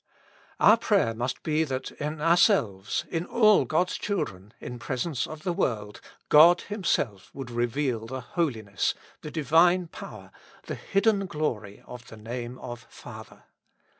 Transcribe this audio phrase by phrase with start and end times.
[0.59, 5.53] Our prayer must be that in ourselves, in all God's children, in presence of the
[5.53, 10.31] world, God Himself would reveal the holiness, the Divine power,
[10.63, 13.43] the hidden glory of the name of Father.